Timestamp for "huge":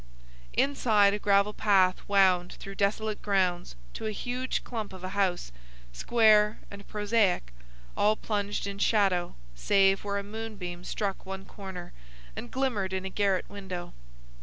4.11-4.63